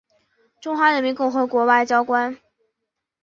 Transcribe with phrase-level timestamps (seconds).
[0.59, 2.35] 中华人民共和国外交官。